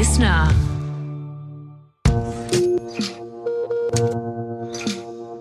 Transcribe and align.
listener. 0.00 0.48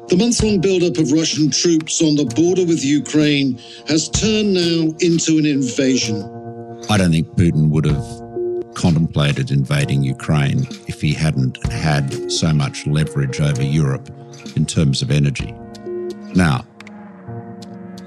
The 0.09 0.17
month 0.17 0.43
long 0.43 0.59
build-up 0.59 0.97
of 0.97 1.13
Russian 1.13 1.49
troops 1.49 2.01
on 2.01 2.17
the 2.17 2.25
border 2.35 2.65
with 2.65 2.83
Ukraine 2.83 3.57
has 3.87 4.09
turned 4.09 4.55
now 4.55 4.93
into 4.99 5.37
an 5.37 5.45
invasion. 5.45 6.17
I 6.89 6.97
don't 6.97 7.11
think 7.11 7.29
Putin 7.37 7.69
would 7.69 7.85
have 7.85 8.05
contemplated 8.73 9.49
invading 9.49 10.03
Ukraine 10.03 10.67
if 10.89 10.99
he 10.99 11.13
hadn't 11.13 11.55
had 11.71 12.29
so 12.29 12.51
much 12.51 12.85
leverage 12.85 13.39
over 13.39 13.63
Europe 13.63 14.09
in 14.57 14.65
terms 14.65 15.01
of 15.01 15.09
energy. 15.09 15.53
Now, 16.35 16.65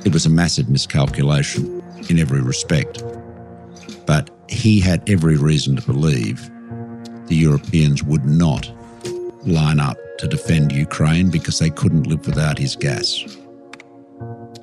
it 0.05 0.13
was 0.13 0.27
a 0.27 0.31
massive 0.43 0.69
miscalculation 0.69 1.83
in 2.11 2.19
every 2.19 2.43
respect, 2.43 3.03
but 4.05 4.29
he 4.53 4.81
had 4.81 5.09
every 5.09 5.37
reason 5.37 5.77
to 5.77 5.83
believe 5.83 6.51
the 7.27 7.35
Europeans 7.35 8.03
would 8.03 8.25
not 8.25 8.71
line 9.47 9.81
up 9.81 9.97
to 10.19 10.29
defend 10.29 10.73
Ukraine 10.73 11.31
because 11.31 11.59
they 11.59 11.71
couldn't 11.71 12.07
live 12.07 12.27
without 12.27 12.59
his 12.59 12.77
gas. 12.77 13.25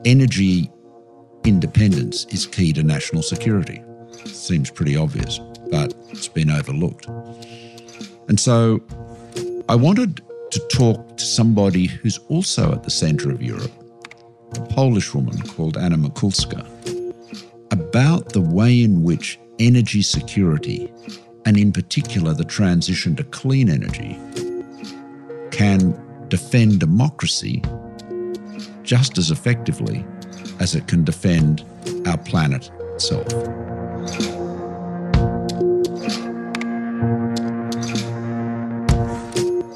Energy 0.06 0.70
independence 1.44 2.26
is 2.26 2.46
key 2.46 2.72
to 2.74 2.84
national 2.84 3.24
security. 3.24 3.84
Seems 4.26 4.70
pretty 4.70 4.96
obvious, 4.96 5.40
but 5.72 5.94
it's 6.10 6.28
been 6.28 6.50
overlooked. 6.50 7.08
And 8.28 8.40
so 8.40 8.80
I 9.68 9.76
wanted 9.76 10.22
to 10.52 10.60
talk 10.72 11.18
to 11.18 11.26
somebody 11.26 11.88
who's 11.88 12.20
also 12.30 12.74
at 12.74 12.84
the 12.84 12.92
centre 12.92 13.32
of 13.32 13.42
Europe, 13.42 13.72
a 14.56 14.62
Polish 14.68 15.14
woman 15.14 15.42
called 15.42 15.78
Anna 15.78 15.98
Mikulska, 15.98 16.66
about 17.72 18.34
the 18.34 18.42
way 18.42 18.84
in 18.84 19.04
which 19.04 19.40
energy 19.60 20.02
security, 20.02 20.92
and 21.46 21.58
in 21.58 21.72
particular 21.72 22.34
the 22.34 22.44
transition 22.44 23.16
to 23.16 23.24
clean 23.26 23.70
energy, 23.70 24.18
can 25.52 26.00
defend 26.30 26.80
democracy 26.80 27.62
just 28.84 29.18
as 29.18 29.32
effectively 29.32 30.06
as 30.60 30.76
it 30.76 30.88
can 30.88 31.04
defend 31.04 31.64
our 32.08 32.18
planet 32.18 32.72
itself. 32.94 33.28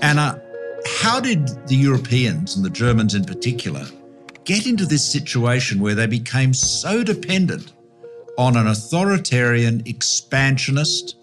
Anna, 0.01 0.41
how 1.01 1.19
did 1.19 1.47
the 1.67 1.75
Europeans 1.75 2.55
and 2.55 2.65
the 2.65 2.69
Germans 2.69 3.15
in 3.15 3.23
particular 3.23 3.85
get 4.43 4.67
into 4.67 4.85
this 4.85 5.03
situation 5.03 5.79
where 5.79 5.95
they 5.95 6.07
became 6.07 6.53
so 6.53 7.03
dependent 7.03 7.73
on 8.37 8.57
an 8.57 8.67
authoritarian, 8.67 9.83
expansionist 9.85 11.15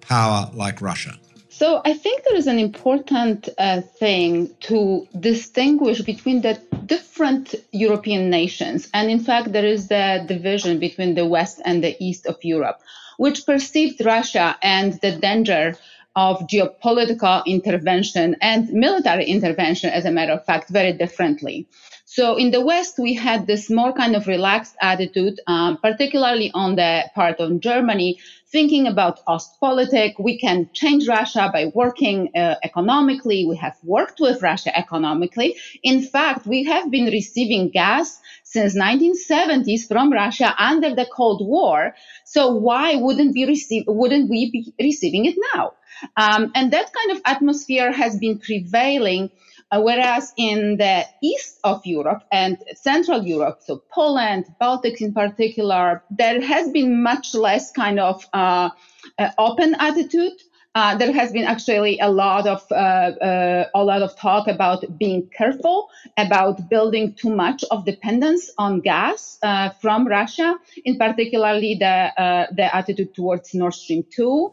power 0.00 0.50
like 0.54 0.80
Russia? 0.80 1.18
So 1.48 1.82
I 1.84 1.92
think 1.92 2.24
there 2.24 2.36
is 2.36 2.46
an 2.46 2.58
important 2.58 3.50
uh, 3.58 3.82
thing 3.82 4.48
to 4.60 5.06
distinguish 5.18 6.00
between 6.00 6.40
the 6.40 6.58
different 6.86 7.54
European 7.72 8.30
nations. 8.30 8.88
And 8.94 9.10
in 9.10 9.20
fact, 9.20 9.52
there 9.52 9.66
is 9.66 9.88
the 9.88 10.24
division 10.26 10.78
between 10.78 11.14
the 11.16 11.26
West 11.26 11.60
and 11.64 11.84
the 11.84 11.94
East 12.02 12.24
of 12.24 12.42
Europe, 12.42 12.80
which 13.18 13.44
perceived 13.44 14.02
Russia 14.02 14.56
and 14.62 14.94
the 15.02 15.12
danger 15.18 15.76
of 16.16 16.40
geopolitical 16.48 17.44
intervention 17.44 18.36
and 18.40 18.72
military 18.72 19.26
intervention, 19.26 19.90
as 19.90 20.06
a 20.06 20.10
matter 20.10 20.32
of 20.32 20.44
fact, 20.46 20.70
very 20.70 20.94
differently. 20.94 21.66
So 22.12 22.34
in 22.34 22.50
the 22.50 22.60
West, 22.60 22.98
we 22.98 23.14
had 23.14 23.46
this 23.46 23.70
more 23.70 23.92
kind 23.92 24.16
of 24.16 24.26
relaxed 24.26 24.74
attitude, 24.80 25.38
um, 25.46 25.76
particularly 25.76 26.50
on 26.52 26.74
the 26.74 27.04
part 27.14 27.38
of 27.38 27.60
Germany, 27.60 28.18
thinking 28.50 28.88
about 28.88 29.24
Ostpolitik. 29.26 30.14
We 30.18 30.36
can 30.36 30.70
change 30.72 31.06
Russia 31.06 31.50
by 31.52 31.70
working 31.72 32.30
uh, 32.34 32.56
economically. 32.64 33.46
We 33.46 33.56
have 33.58 33.76
worked 33.84 34.18
with 34.18 34.42
Russia 34.42 34.76
economically. 34.76 35.56
In 35.84 36.02
fact, 36.02 36.48
we 36.48 36.64
have 36.64 36.90
been 36.90 37.04
receiving 37.04 37.70
gas 37.70 38.18
since 38.42 38.76
1970s 38.76 39.86
from 39.86 40.12
Russia 40.12 40.52
under 40.58 40.92
the 40.96 41.06
Cold 41.06 41.46
War. 41.46 41.94
So 42.24 42.56
why 42.56 42.96
wouldn't 42.96 43.34
we 43.36 43.44
receive, 43.44 43.84
wouldn't 43.86 44.28
we 44.28 44.50
be 44.50 44.74
receiving 44.84 45.26
it 45.26 45.36
now? 45.54 45.74
Um, 46.16 46.50
and 46.56 46.72
that 46.72 46.90
kind 46.92 47.16
of 47.16 47.22
atmosphere 47.24 47.92
has 47.92 48.18
been 48.18 48.40
prevailing 48.40 49.30
uh, 49.70 49.80
whereas 49.80 50.32
in 50.36 50.76
the 50.78 51.04
east 51.22 51.58
of 51.64 51.84
Europe 51.84 52.22
and 52.32 52.58
Central 52.74 53.22
Europe, 53.22 53.60
so 53.64 53.82
Poland, 53.92 54.46
Baltics 54.60 55.00
in 55.00 55.12
particular, 55.12 56.02
there 56.10 56.40
has 56.40 56.70
been 56.70 57.02
much 57.02 57.34
less 57.34 57.70
kind 57.70 58.00
of 58.00 58.26
uh, 58.32 58.70
uh, 59.18 59.30
open 59.38 59.74
attitude. 59.78 60.32
Uh, 60.74 60.96
there 60.96 61.12
has 61.12 61.32
been 61.32 61.44
actually 61.44 61.98
a 61.98 62.08
lot 62.08 62.46
of 62.46 62.62
uh, 62.70 63.64
a 63.74 63.84
lot 63.84 64.02
of 64.02 64.16
talk 64.16 64.46
about 64.46 64.84
being 64.98 65.28
careful 65.36 65.88
about 66.16 66.68
building 66.70 67.12
too 67.14 67.34
much 67.34 67.64
of 67.72 67.84
dependence 67.84 68.52
on 68.56 68.80
gas 68.80 69.38
from 69.80 70.06
Russia, 70.06 70.54
in 70.84 70.96
particularly 70.96 71.74
the 71.74 72.12
the 72.54 72.72
attitude 72.72 73.12
towards 73.14 73.52
Nord 73.52 73.74
Stream 73.74 74.04
two. 74.14 74.52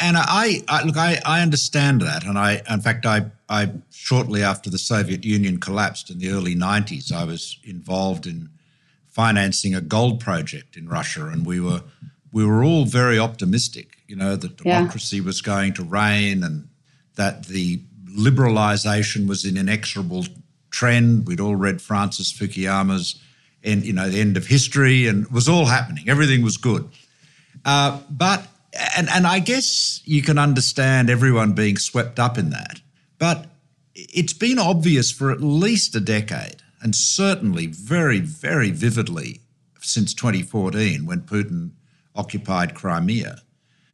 And 0.00 0.16
I, 0.16 0.62
I 0.68 0.84
look, 0.84 0.96
I, 0.96 1.20
I 1.24 1.40
understand 1.40 2.02
that, 2.02 2.24
and 2.24 2.38
I, 2.38 2.62
in 2.68 2.80
fact, 2.80 3.06
I 3.06 3.30
I 3.48 3.70
shortly 3.90 4.42
after 4.42 4.68
the 4.68 4.78
Soviet 4.78 5.24
Union 5.24 5.58
collapsed 5.58 6.10
in 6.10 6.18
the 6.18 6.30
early 6.30 6.54
90s, 6.54 7.10
I 7.12 7.24
was 7.24 7.58
involved 7.64 8.26
in 8.26 8.50
financing 9.08 9.74
a 9.74 9.80
gold 9.80 10.20
project 10.20 10.76
in 10.76 10.88
Russia, 10.88 11.26
and 11.26 11.46
we 11.46 11.60
were 11.60 11.82
we 12.32 12.44
were 12.44 12.62
all 12.62 12.84
very 12.84 13.18
optimistic, 13.18 13.96
you 14.06 14.16
know, 14.16 14.36
that 14.36 14.56
democracy 14.56 15.16
yeah. 15.16 15.24
was 15.24 15.40
going 15.40 15.72
to 15.74 15.82
reign 15.82 16.44
and 16.44 16.68
that 17.16 17.46
the 17.46 17.80
liberalization 18.16 19.28
was 19.28 19.44
an 19.44 19.56
inexorable 19.56 20.26
trend. 20.70 21.26
We'd 21.26 21.40
all 21.40 21.56
read 21.56 21.82
Francis 21.82 22.32
Fukuyama's 22.32 23.20
and 23.62 23.84
you 23.84 23.92
know 23.92 24.08
the 24.08 24.20
end 24.20 24.36
of 24.36 24.46
history, 24.46 25.06
and 25.06 25.24
it 25.24 25.32
was 25.32 25.48
all 25.48 25.66
happening. 25.66 26.08
Everything 26.08 26.42
was 26.42 26.56
good, 26.56 26.88
uh, 27.64 28.00
but 28.08 28.46
and 28.96 29.08
and 29.08 29.26
I 29.26 29.38
guess 29.40 30.00
you 30.04 30.22
can 30.22 30.38
understand 30.38 31.10
everyone 31.10 31.52
being 31.52 31.76
swept 31.76 32.18
up 32.18 32.38
in 32.38 32.50
that. 32.50 32.80
But 33.18 33.46
it's 33.94 34.32
been 34.32 34.58
obvious 34.58 35.10
for 35.10 35.30
at 35.30 35.40
least 35.40 35.94
a 35.94 36.00
decade, 36.00 36.62
and 36.80 36.94
certainly 36.94 37.66
very, 37.66 38.20
very 38.20 38.70
vividly 38.70 39.40
since 39.80 40.14
2014 40.14 41.06
when 41.06 41.22
Putin 41.22 41.70
occupied 42.14 42.74
Crimea. 42.74 43.42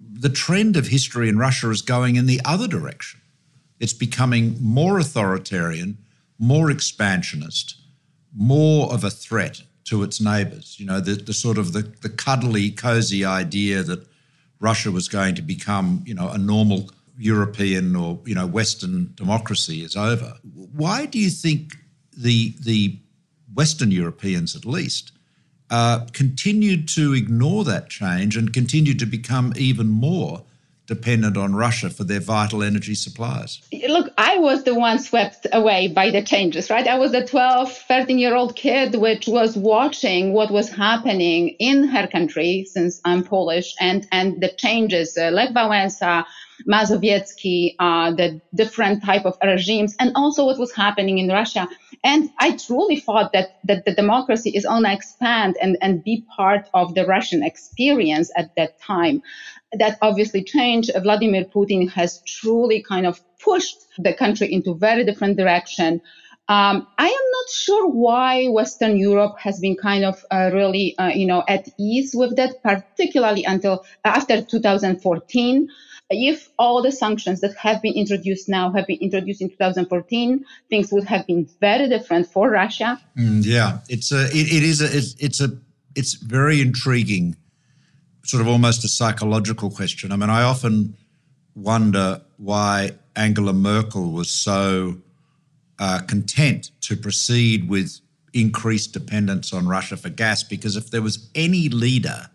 The 0.00 0.28
trend 0.28 0.76
of 0.76 0.88
history 0.88 1.28
in 1.28 1.38
Russia 1.38 1.70
is 1.70 1.82
going 1.82 2.16
in 2.16 2.26
the 2.26 2.40
other 2.44 2.68
direction. 2.68 3.20
It's 3.78 3.92
becoming 3.92 4.56
more 4.60 4.98
authoritarian, 4.98 5.98
more 6.38 6.70
expansionist, 6.70 7.76
more 8.34 8.92
of 8.92 9.04
a 9.04 9.10
threat 9.10 9.62
to 9.84 10.02
its 10.02 10.20
neighbors. 10.20 10.76
You 10.78 10.86
know, 10.86 11.00
the, 11.00 11.14
the 11.14 11.34
sort 11.34 11.58
of 11.58 11.72
the, 11.72 11.82
the 12.02 12.08
cuddly, 12.08 12.70
cozy 12.70 13.24
idea 13.24 13.82
that 13.82 14.06
Russia 14.60 14.90
was 14.90 15.08
going 15.08 15.34
to 15.34 15.42
become, 15.42 16.02
you 16.06 16.14
know, 16.14 16.28
a 16.28 16.38
normal 16.38 16.90
European 17.18 17.96
or 17.96 18.18
you 18.24 18.34
know 18.34 18.46
Western 18.46 19.12
democracy 19.14 19.82
is 19.82 19.96
over. 19.96 20.34
Why 20.52 21.06
do 21.06 21.18
you 21.18 21.30
think 21.30 21.76
the 22.16 22.54
the 22.60 22.98
Western 23.54 23.90
Europeans, 23.90 24.54
at 24.54 24.66
least, 24.66 25.12
uh, 25.70 26.06
continued 26.12 26.88
to 26.88 27.14
ignore 27.14 27.64
that 27.64 27.88
change 27.88 28.36
and 28.36 28.52
continued 28.52 28.98
to 28.98 29.06
become 29.06 29.52
even 29.56 29.88
more 29.88 30.44
dependent 30.86 31.36
on 31.36 31.54
Russia 31.54 31.90
for 31.90 32.04
their 32.04 32.20
vital 32.20 32.62
energy 32.62 32.94
supplies? 32.94 33.60
Look, 33.88 34.12
I 34.16 34.38
was 34.38 34.64
the 34.64 34.74
one 34.74 34.98
swept 34.98 35.46
away 35.52 35.88
by 35.88 36.10
the 36.10 36.22
changes, 36.22 36.70
right? 36.70 36.86
I 36.86 36.98
was 36.98 37.12
a 37.14 37.26
12, 37.26 37.72
13 37.72 38.18
year 38.18 38.34
old 38.34 38.56
kid 38.56 38.94
which 38.94 39.26
was 39.26 39.56
watching 39.56 40.32
what 40.32 40.50
was 40.50 40.70
happening 40.70 41.56
in 41.58 41.88
her 41.88 42.06
country 42.06 42.66
since 42.70 43.00
I'm 43.04 43.24
Polish 43.24 43.74
and, 43.80 44.06
and 44.12 44.40
the 44.40 44.52
changes, 44.56 45.16
uh, 45.18 45.30
Lech 45.30 45.50
Wałęsa, 45.50 46.24
Mazowiecki, 46.66 47.74
uh, 47.78 48.12
the 48.12 48.40
different 48.54 49.04
type 49.04 49.24
of 49.24 49.36
regimes, 49.42 49.94
and 49.98 50.12
also 50.14 50.46
what 50.46 50.58
was 50.58 50.72
happening 50.72 51.18
in 51.18 51.28
Russia. 51.28 51.68
And 52.04 52.30
I 52.38 52.56
truly 52.56 52.96
thought 52.96 53.32
that, 53.32 53.58
that 53.64 53.84
the 53.84 53.94
democracy 53.94 54.50
is 54.50 54.64
on 54.64 54.86
expand 54.86 55.56
and, 55.60 55.76
and 55.80 56.02
be 56.02 56.24
part 56.36 56.68
of 56.74 56.94
the 56.94 57.06
Russian 57.06 57.42
experience 57.42 58.30
at 58.36 58.54
that 58.56 58.80
time. 58.80 59.22
That 59.72 59.98
obviously 60.02 60.44
changed. 60.44 60.90
Vladimir 61.02 61.44
Putin 61.44 61.90
has 61.90 62.22
truly 62.26 62.82
kind 62.82 63.06
of 63.06 63.20
pushed 63.38 63.78
the 63.98 64.14
country 64.14 64.52
into 64.52 64.74
very 64.74 65.04
different 65.04 65.36
direction. 65.36 66.00
Um, 66.48 66.86
I 66.96 67.06
am 67.06 67.10
not 67.32 67.50
sure 67.50 67.88
why 67.88 68.46
Western 68.46 68.96
Europe 68.96 69.36
has 69.40 69.58
been 69.58 69.76
kind 69.76 70.04
of 70.04 70.24
uh, 70.30 70.50
really, 70.52 70.96
uh, 70.96 71.08
you 71.08 71.26
know, 71.26 71.42
at 71.48 71.68
ease 71.78 72.14
with 72.14 72.36
that, 72.36 72.62
particularly 72.62 73.44
until 73.44 73.84
after 74.04 74.42
2014 74.42 75.68
if 76.10 76.48
all 76.58 76.82
the 76.82 76.92
sanctions 76.92 77.40
that 77.40 77.56
have 77.56 77.82
been 77.82 77.94
introduced 77.94 78.48
now 78.48 78.70
have 78.70 78.86
been 78.86 78.98
introduced 78.98 79.40
in 79.40 79.48
2014, 79.50 80.44
things 80.70 80.92
would 80.92 81.04
have 81.04 81.26
been 81.26 81.48
very 81.60 81.88
different 81.88 82.28
for 82.28 82.50
Russia. 82.50 83.00
Mm, 83.18 83.44
yeah, 83.44 83.80
it's 83.88 84.12
a, 84.12 84.26
it, 84.26 84.52
it 84.52 84.62
is 84.62 84.80
a, 84.80 85.24
it's 85.24 85.40
a, 85.40 85.58
it's 85.94 86.14
very 86.14 86.60
intriguing 86.60 87.36
sort 88.24 88.40
of 88.40 88.48
almost 88.48 88.84
a 88.84 88.88
psychological 88.88 89.70
question. 89.70 90.12
I 90.12 90.16
mean, 90.16 90.30
I 90.30 90.42
often 90.42 90.96
wonder 91.54 92.22
why 92.36 92.92
Angela 93.14 93.52
Merkel 93.52 94.12
was 94.12 94.30
so 94.30 94.98
uh, 95.78 96.00
content 96.06 96.70
to 96.82 96.96
proceed 96.96 97.68
with 97.68 98.00
increased 98.32 98.92
dependence 98.92 99.52
on 99.52 99.66
Russia 99.66 99.96
for 99.96 100.10
gas, 100.10 100.42
because 100.42 100.76
if 100.76 100.90
there 100.90 101.02
was 101.02 101.28
any 101.34 101.68
leader 101.68 102.28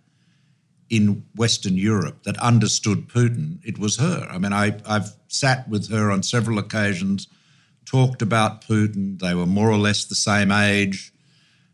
in 0.90 1.24
Western 1.36 1.78
Europe 1.78 2.24
that 2.24 2.38
understood 2.40 3.08
Putin, 3.08 3.60
it 3.64 3.78
was 3.78 3.98
her. 3.98 4.28
I 4.30 4.38
mean, 4.38 4.52
I, 4.52 4.78
I've 4.86 5.14
sat 5.28 5.68
with 5.70 5.90
her 5.90 6.12
on 6.12 6.24
several 6.24 6.58
occasions, 6.58 7.28
talked 7.86 8.22
about 8.22 8.62
Putin. 8.62 9.20
They 9.20 9.34
were 9.34 9.46
more 9.46 9.70
or 9.70 9.78
less 9.78 10.06
the 10.06 10.16
same 10.16 10.52
age. 10.52 11.14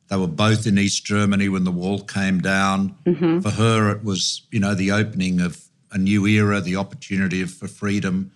They 0.09 0.17
were 0.17 0.27
both 0.27 0.67
in 0.67 0.77
East 0.77 1.05
Germany 1.05 1.49
when 1.49 1.63
the 1.63 1.71
wall 1.71 1.99
came 2.01 2.39
down. 2.39 2.95
Mm-hmm. 3.05 3.39
For 3.39 3.49
her, 3.49 3.91
it 3.91 4.03
was, 4.03 4.43
you 4.51 4.59
know, 4.59 4.75
the 4.75 4.91
opening 4.91 5.41
of 5.41 5.63
a 5.91 5.97
new 5.97 6.25
era, 6.27 6.61
the 6.61 6.75
opportunity 6.75 7.43
for 7.45 7.67
freedom. 7.67 8.31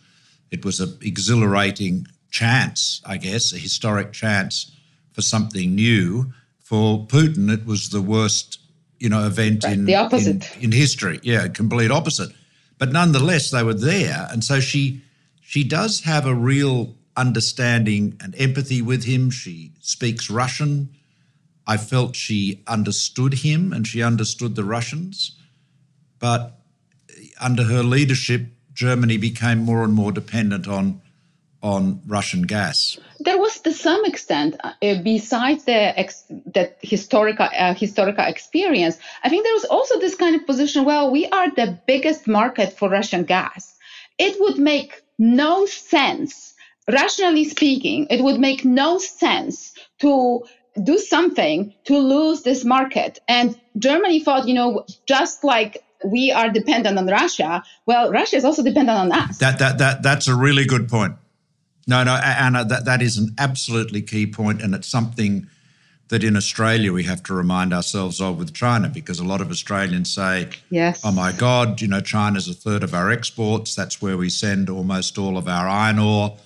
It 0.51 0.66
was 0.66 0.80
an 0.80 0.98
exhilarating 1.01 2.07
chance, 2.31 3.01
I 3.06 3.18
guess, 3.18 3.54
a 3.54 3.57
historic 3.57 4.12
chance 4.12 4.72
for 5.12 5.22
something 5.22 5.75
new. 5.75 6.33
For 6.60 7.06
Putin, 7.06 7.54
it 7.54 7.66
was 7.66 7.89
the 7.89 8.01
worst 8.01 8.62
you 9.01 9.10
know, 9.10 9.25
event 9.25 9.63
right, 9.63 9.74
in 9.74 9.86
the 9.86 9.95
opposite 9.95 10.56
in, 10.57 10.66
in 10.66 10.72
history. 10.72 11.19
Yeah, 11.24 11.48
complete 11.48 11.89
opposite. 11.92 12.31
But 12.78 12.92
nonetheless, 12.92 13.50
they 13.50 13.63
were 13.63 13.74
there, 13.74 14.28
and 14.31 14.44
so 14.44 14.60
she 14.60 15.01
she 15.42 15.63
does 15.63 16.01
have 16.01 16.25
a 16.25 16.36
real 16.36 16.95
understanding 17.18 18.16
and 18.22 18.36
empathy 18.38 18.81
with 18.81 19.04
him. 19.04 19.31
She 19.31 19.72
speaks 19.81 20.30
Russian. 20.30 20.89
I 21.68 21.78
felt 21.78 22.16
she 22.16 22.63
understood 22.68 23.33
him 23.33 23.74
and 23.74 23.86
she 23.86 24.01
understood 24.01 24.56
the 24.56 24.63
Russians. 24.63 25.36
But 26.19 26.60
under 27.39 27.63
her 27.63 27.83
leadership, 27.83 28.48
Germany 28.74 29.18
became 29.18 29.60
more 29.60 29.83
and 29.83 29.94
more 29.94 30.12
dependent 30.12 30.68
on 30.68 31.00
on 31.61 32.01
Russian 32.07 32.43
gas? 32.43 32.99
There 33.19 33.37
was, 33.37 33.59
to 33.61 33.73
some 33.73 34.05
extent, 34.05 34.55
uh, 34.63 34.73
besides 35.03 35.65
the 35.65 35.99
ex- 35.99 36.25
that 36.53 36.77
historical 36.81 37.47
uh, 37.55 37.73
historical 37.73 38.25
experience, 38.25 38.97
I 39.23 39.29
think 39.29 39.43
there 39.43 39.53
was 39.53 39.65
also 39.65 39.99
this 39.99 40.15
kind 40.15 40.35
of 40.35 40.45
position. 40.45 40.85
Well, 40.85 41.11
we 41.11 41.27
are 41.27 41.49
the 41.51 41.79
biggest 41.85 42.27
market 42.27 42.77
for 42.77 42.89
Russian 42.89 43.23
gas. 43.23 43.75
It 44.17 44.39
would 44.39 44.57
make 44.57 45.03
no 45.17 45.65
sense, 45.65 46.53
rationally 46.87 47.45
speaking, 47.45 48.07
it 48.09 48.23
would 48.23 48.39
make 48.39 48.65
no 48.65 48.97
sense 48.97 49.73
to 49.99 50.43
do 50.83 50.97
something 50.97 51.73
to 51.85 51.97
lose 51.97 52.43
this 52.43 52.63
market. 52.65 53.19
And 53.27 53.59
Germany 53.77 54.23
thought, 54.23 54.47
you 54.47 54.53
know, 54.53 54.85
just 55.05 55.43
like 55.43 55.83
we 56.05 56.31
are 56.31 56.49
dependent 56.49 56.97
on 56.97 57.07
Russia, 57.07 57.63
well, 57.85 58.11
Russia 58.11 58.37
is 58.37 58.45
also 58.45 58.63
dependent 58.63 58.97
on 58.97 59.11
us. 59.11 59.37
That 59.37 59.59
that 59.59 59.77
that 59.77 60.01
that's 60.01 60.27
a 60.27 60.35
really 60.35 60.65
good 60.65 60.89
point. 60.89 61.15
No, 61.88 62.04
no, 62.04 62.13
Anna, 62.16 62.63
that, 62.66 62.86
that 62.86 63.01
is 63.01 63.18
an 63.18 63.33
absolutely 63.38 64.01
key 64.01 64.28
point, 64.28 64.62
and 64.62 64.75
it's 64.75 64.88
something 64.88 65.48
that 66.10 66.24
in 66.24 66.36
Australia 66.36 66.92
we 66.92 67.04
have 67.04 67.24
to 67.24 67.33
remind 67.33 67.74
ourselves 67.74 68.19
of 68.19 68.38
with 68.38 68.54
China 68.54 68.89
because 68.89 69.19
a 69.19 69.24
lot 69.24 69.39
of 69.39 69.50
Australians 69.50 70.13
say, 70.13 70.50
"Yes, 70.69 71.01
oh 71.06 71.12
my 71.12 71.31
God, 71.31 71.81
you 71.81 71.88
know, 71.88 72.01
China's 72.01 72.48
a 72.48 72.54
third 72.54 72.83
of 72.83 72.94
our 72.94 73.10
exports. 73.10 73.75
That's 73.75 74.01
where 74.01 74.18
we 74.18 74.30
send 74.30 74.69
almost 74.69 75.18
all 75.18 75.38
of 75.38 75.48
our 75.48 75.68
iron 75.68 76.00
ore 76.00 76.38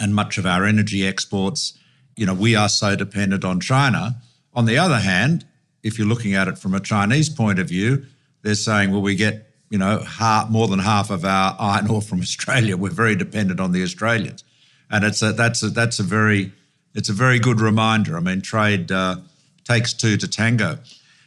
and 0.00 0.14
much 0.14 0.36
of 0.36 0.46
our 0.46 0.64
energy 0.64 1.06
exports. 1.06 1.78
You 2.16 2.26
know, 2.26 2.34
we 2.34 2.56
are 2.56 2.68
so 2.68 2.96
dependent 2.96 3.44
on 3.44 3.60
China." 3.60 4.16
On 4.52 4.66
the 4.66 4.78
other 4.78 4.98
hand, 4.98 5.46
if 5.84 5.96
you're 5.96 6.08
looking 6.08 6.34
at 6.34 6.48
it 6.48 6.58
from 6.58 6.74
a 6.74 6.80
Chinese 6.80 7.28
point 7.28 7.60
of 7.60 7.68
view, 7.68 8.04
they're 8.42 8.56
saying, 8.56 8.90
"Well, 8.90 9.00
we 9.00 9.14
get 9.14 9.49
you 9.70 9.78
know, 9.78 10.00
half, 10.00 10.50
more 10.50 10.68
than 10.68 10.80
half 10.80 11.10
of 11.10 11.24
our 11.24 11.56
iron 11.58 11.88
ore 11.88 12.02
from 12.02 12.20
Australia. 12.28 12.76
We're 12.76 12.90
very 12.90 13.16
dependent 13.16 13.60
on 13.60 13.72
the 13.72 13.82
Australians, 13.82 14.44
and 14.90 15.04
it's 15.04 15.22
a, 15.22 15.32
that's 15.32 15.62
a, 15.62 15.70
that's 15.70 15.98
a 15.98 16.02
very 16.02 16.52
it's 16.94 17.08
a 17.08 17.12
very 17.12 17.38
good 17.38 17.60
reminder. 17.60 18.16
I 18.16 18.20
mean, 18.20 18.42
trade 18.42 18.90
uh, 18.90 19.16
takes 19.64 19.92
two 19.92 20.16
to 20.16 20.28
tango. 20.28 20.78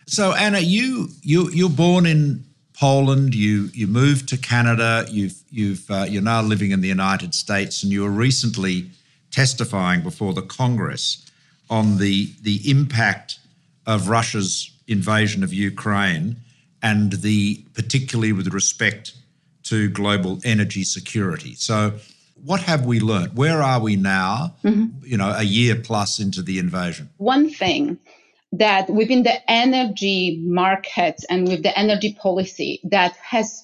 So, 0.05 0.33
Anna, 0.33 0.59
you 0.59 1.09
you 1.21 1.49
you're 1.51 1.69
born 1.69 2.05
in 2.05 2.43
Poland. 2.73 3.33
You 3.33 3.69
you 3.73 3.87
moved 3.87 4.27
to 4.29 4.37
Canada. 4.37 5.05
You've 5.09 5.41
you've 5.49 5.89
uh, 5.89 6.05
you're 6.09 6.21
now 6.21 6.41
living 6.41 6.71
in 6.71 6.81
the 6.81 6.89
United 6.89 7.33
States, 7.33 7.81
and 7.81 7.91
you 7.91 8.03
were 8.03 8.09
recently 8.09 8.89
testifying 9.31 10.01
before 10.01 10.33
the 10.33 10.41
Congress 10.41 11.25
on 11.69 11.97
the 11.97 12.33
the 12.41 12.69
impact 12.69 13.39
of 13.87 14.09
Russia's 14.09 14.71
invasion 14.87 15.43
of 15.43 15.53
Ukraine 15.53 16.35
and 16.83 17.13
the 17.13 17.65
particularly 17.73 18.33
with 18.33 18.53
respect 18.53 19.13
to 19.63 19.89
global 19.89 20.39
energy 20.43 20.83
security. 20.83 21.55
So, 21.55 21.93
what 22.43 22.59
have 22.61 22.85
we 22.85 22.99
learned? 22.99 23.37
Where 23.37 23.63
are 23.63 23.79
we 23.79 23.95
now? 23.95 24.55
Mm-hmm. 24.63 25.05
You 25.05 25.17
know, 25.17 25.33
a 25.35 25.43
year 25.43 25.75
plus 25.75 26.19
into 26.19 26.41
the 26.41 26.59
invasion. 26.59 27.09
One 27.17 27.49
thing 27.49 27.97
that 28.51 28.89
within 28.89 29.23
the 29.23 29.49
energy 29.49 30.39
markets 30.45 31.25
and 31.29 31.47
with 31.47 31.63
the 31.63 31.77
energy 31.77 32.13
policy 32.21 32.81
that 32.83 33.15
has 33.17 33.63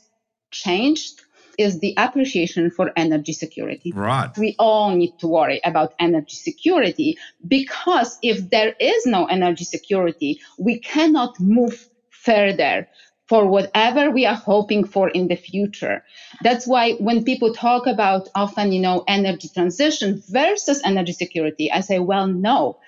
changed 0.51 1.21
is 1.59 1.79
the 1.79 1.93
appreciation 1.97 2.71
for 2.71 2.91
energy 2.95 3.33
security. 3.33 3.91
Right. 3.93 4.35
We 4.37 4.55
all 4.57 4.95
need 4.95 5.19
to 5.19 5.27
worry 5.27 5.59
about 5.65 5.93
energy 5.99 6.37
security 6.37 7.17
because 7.45 8.17
if 8.23 8.49
there 8.49 8.73
is 8.79 9.05
no 9.05 9.25
energy 9.25 9.65
security, 9.65 10.39
we 10.57 10.79
cannot 10.79 11.37
move 11.37 11.89
further 12.09 12.87
for 13.29 13.45
whatever 13.45 14.09
we 14.09 14.25
are 14.25 14.35
hoping 14.35 14.83
for 14.83 15.07
in 15.07 15.27
the 15.27 15.35
future. 15.35 16.03
That's 16.41 16.65
why 16.65 16.93
when 16.93 17.23
people 17.23 17.53
talk 17.53 17.85
about 17.85 18.27
often, 18.33 18.71
you 18.71 18.81
know, 18.81 19.03
energy 19.07 19.49
transition 19.53 20.21
versus 20.27 20.81
energy 20.83 21.13
security, 21.13 21.71
I 21.71 21.81
say, 21.81 21.99
well, 21.99 22.25
no, 22.25 22.79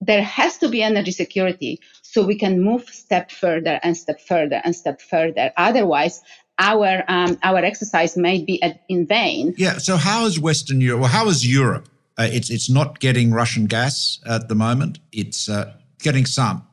there 0.00 0.24
has 0.24 0.58
to 0.58 0.68
be 0.68 0.82
energy 0.82 1.12
security 1.12 1.78
so 2.02 2.26
we 2.26 2.36
can 2.36 2.60
move 2.60 2.88
step 2.88 3.30
further 3.30 3.78
and 3.84 3.96
step 3.96 4.20
further 4.20 4.60
and 4.64 4.74
step 4.74 5.00
further. 5.00 5.52
Otherwise, 5.56 6.20
our 6.58 7.04
um, 7.06 7.38
our 7.44 7.58
exercise 7.58 8.16
may 8.16 8.42
be 8.44 8.60
in 8.88 9.06
vain. 9.06 9.54
Yeah. 9.56 9.78
So 9.78 9.96
how 9.96 10.26
is 10.26 10.40
Western 10.40 10.80
Europe? 10.80 11.02
Well, 11.02 11.10
how 11.10 11.28
is 11.28 11.46
Europe? 11.46 11.88
Uh, 12.18 12.28
it's 12.30 12.50
it's 12.50 12.68
not 12.68 12.98
getting 12.98 13.32
Russian 13.32 13.66
gas 13.66 14.20
at 14.26 14.48
the 14.48 14.56
moment. 14.56 14.98
It's 15.12 15.48
uh, 15.48 15.72
getting 16.00 16.26
some. 16.26 16.66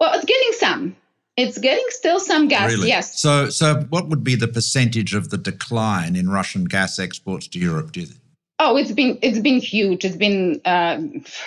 Well, 0.00 0.14
it's 0.14 0.24
getting 0.24 0.52
some. 0.52 0.96
It's 1.36 1.58
getting 1.58 1.84
still 1.88 2.20
some 2.20 2.46
gas, 2.46 2.70
really? 2.70 2.88
yes. 2.88 3.20
So, 3.20 3.50
so 3.50 3.80
what 3.88 4.08
would 4.08 4.22
be 4.22 4.36
the 4.36 4.46
percentage 4.46 5.14
of 5.14 5.30
the 5.30 5.38
decline 5.38 6.14
in 6.14 6.28
Russian 6.28 6.64
gas 6.64 6.98
exports 6.98 7.48
to 7.48 7.58
Europe? 7.58 7.92
Do 7.92 8.00
you 8.00 8.06
think? 8.06 8.20
Oh, 8.60 8.76
it's 8.76 8.92
been 8.92 9.18
it's 9.20 9.40
been 9.40 9.58
huge. 9.58 10.04
It's 10.04 10.14
been 10.16 10.60
uh, 10.64 11.00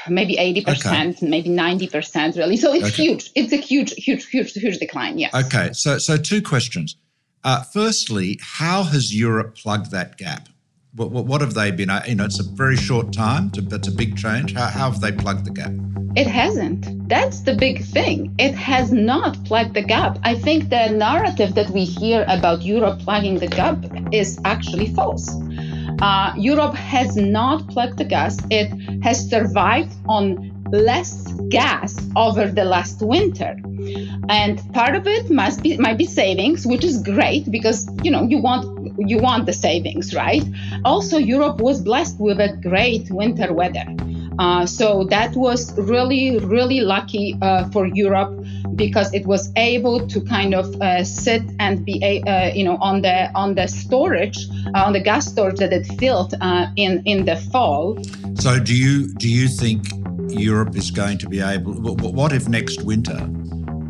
maybe 0.09 0.37
eighty 0.37 0.61
okay. 0.61 0.73
percent, 0.73 1.21
maybe 1.21 1.47
ninety 1.47 1.87
percent, 1.87 2.35
really. 2.35 2.57
So 2.57 2.73
it's 2.73 2.87
okay. 2.87 3.03
huge. 3.03 3.31
It's 3.33 3.53
a 3.53 3.57
huge, 3.57 3.93
huge, 3.93 4.27
huge, 4.27 4.53
huge 4.53 4.77
decline. 4.77 5.17
Yes. 5.17 5.33
Okay. 5.33 5.71
So, 5.71 5.99
so 5.99 6.17
two 6.17 6.41
questions. 6.41 6.97
Uh, 7.45 7.63
firstly, 7.63 8.37
how 8.41 8.83
has 8.83 9.15
Europe 9.17 9.55
plugged 9.55 9.91
that 9.91 10.17
gap? 10.17 10.49
What, 10.95 11.11
what, 11.11 11.25
what, 11.25 11.41
have 11.41 11.53
they 11.53 11.71
been? 11.71 11.89
Uh, 11.89 12.03
you 12.05 12.15
know, 12.15 12.25
it's 12.25 12.39
a 12.39 12.43
very 12.43 12.75
short 12.75 13.13
time, 13.13 13.51
to, 13.51 13.65
it's 13.71 13.87
a 13.87 13.91
big 13.91 14.17
change. 14.17 14.53
How, 14.53 14.65
how 14.65 14.91
have 14.91 14.99
they 14.99 15.11
plugged 15.11 15.45
the 15.45 15.51
gap? 15.51 15.71
It 16.17 16.25
hasn't. 16.25 17.07
That's 17.07 17.41
the 17.41 17.53
big 17.53 17.83
thing. 17.83 18.33
It 18.39 18.55
has 18.55 18.91
not 18.91 19.37
plugged 19.45 19.75
the 19.75 19.83
gap. 19.83 20.17
I 20.23 20.33
think 20.33 20.71
the 20.71 20.89
narrative 20.89 21.53
that 21.53 21.69
we 21.69 21.85
hear 21.85 22.25
about 22.27 22.63
Europe 22.63 22.97
plugging 23.01 23.37
the 23.37 23.45
gap 23.45 23.77
is 24.11 24.39
actually 24.43 24.87
false. 24.95 25.29
Uh, 26.01 26.33
Europe 26.35 26.73
has 26.73 27.15
not 27.15 27.67
plugged 27.67 27.99
the 27.99 28.03
gas. 28.03 28.39
It 28.49 28.69
has 29.03 29.29
survived 29.29 29.93
on 30.09 30.51
less 30.71 31.31
gas 31.49 31.95
over 32.15 32.47
the 32.47 32.65
last 32.65 32.99
winter 33.03 33.55
and 34.27 34.61
part 34.73 34.95
of 34.95 35.05
it 35.07 35.29
must 35.29 35.61
be 35.61 35.77
might 35.77 35.97
be 35.97 36.05
savings 36.05 36.65
which 36.65 36.83
is 36.83 37.01
great 37.03 37.49
because 37.49 37.87
you 38.03 38.11
know 38.11 38.23
you 38.23 38.37
want 38.39 38.65
you 38.97 39.17
want 39.17 39.45
the 39.45 39.53
savings 39.53 40.13
right 40.13 40.43
also 40.83 41.17
europe 41.17 41.61
was 41.61 41.81
blessed 41.81 42.19
with 42.19 42.41
a 42.41 42.57
great 42.57 43.09
winter 43.11 43.53
weather 43.53 43.85
uh, 44.39 44.65
so 44.65 45.03
that 45.05 45.35
was 45.35 45.77
really 45.77 46.37
really 46.39 46.81
lucky 46.81 47.37
uh, 47.41 47.69
for 47.69 47.85
europe 47.87 48.33
because 48.75 49.11
it 49.13 49.25
was 49.25 49.51
able 49.55 50.05
to 50.07 50.21
kind 50.21 50.53
of 50.53 50.65
uh, 50.81 51.03
sit 51.03 51.43
and 51.59 51.85
be 51.85 52.23
uh, 52.27 52.53
you 52.53 52.63
know 52.63 52.77
on 52.77 53.01
the 53.01 53.31
on 53.33 53.55
the 53.55 53.67
storage 53.67 54.47
uh, 54.75 54.85
on 54.85 54.93
the 54.93 54.99
gas 54.99 55.27
storage 55.27 55.57
that 55.57 55.73
it 55.73 55.85
filled 55.99 56.33
uh, 56.41 56.67
in 56.75 57.01
in 57.05 57.25
the 57.25 57.35
fall 57.51 57.97
so 58.35 58.59
do 58.59 58.75
you 58.75 59.13
do 59.15 59.29
you 59.29 59.47
think 59.47 59.87
Europe 60.29 60.75
is 60.75 60.91
going 60.91 61.17
to 61.17 61.29
be 61.29 61.39
able 61.39 61.73
what 61.73 62.33
if 62.33 62.47
next 62.47 62.83
winter 62.83 63.29